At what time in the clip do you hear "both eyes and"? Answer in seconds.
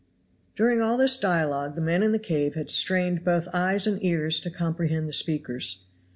3.23-4.03